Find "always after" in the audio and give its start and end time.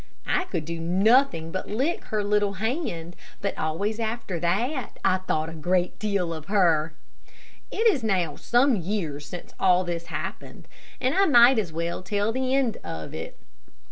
3.55-4.39